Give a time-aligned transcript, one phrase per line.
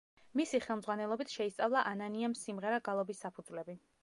[0.39, 3.79] მისი ხელმძღვანელობით შეისწავლა ანანიამ სიმღერა-გალობის საფუძვლები.